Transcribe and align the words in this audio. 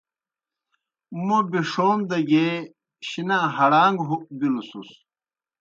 موْ 1.25 1.37
بِݜوم 1.51 1.99
دہ 2.09 2.17
گیے 2.29 2.47
شِنا 3.07 3.39
ہڑاݩگ 3.55 3.97
بِلوْسُس۔ 4.37 4.89